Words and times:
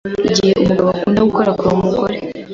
iyo 0.43 0.53
umugabo 0.63 0.89
akunda 0.91 1.25
gukorakora 1.27 1.67
umugore 1.75 2.15
we 2.21 2.29